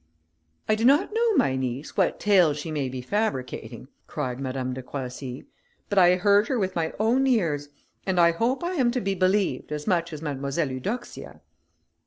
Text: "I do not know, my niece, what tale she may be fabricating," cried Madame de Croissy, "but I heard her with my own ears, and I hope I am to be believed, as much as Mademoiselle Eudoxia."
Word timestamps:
"I 0.67 0.73
do 0.73 0.83
not 0.83 1.13
know, 1.13 1.35
my 1.35 1.55
niece, 1.55 1.95
what 1.95 2.19
tale 2.19 2.55
she 2.55 2.71
may 2.71 2.89
be 2.89 3.01
fabricating," 3.03 3.87
cried 4.07 4.39
Madame 4.39 4.73
de 4.73 4.81
Croissy, 4.81 5.45
"but 5.89 5.99
I 5.99 6.15
heard 6.15 6.47
her 6.47 6.57
with 6.57 6.75
my 6.75 6.91
own 6.99 7.27
ears, 7.27 7.69
and 8.07 8.19
I 8.19 8.31
hope 8.31 8.63
I 8.63 8.73
am 8.73 8.89
to 8.93 8.99
be 8.99 9.13
believed, 9.13 9.71
as 9.71 9.85
much 9.85 10.11
as 10.11 10.23
Mademoiselle 10.23 10.71
Eudoxia." 10.71 11.41